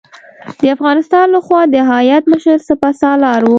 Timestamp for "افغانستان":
0.75-1.25